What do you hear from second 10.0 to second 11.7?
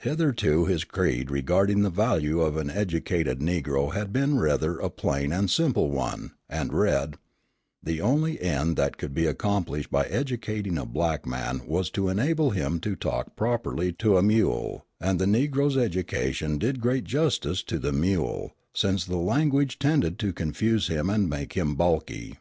educating a black man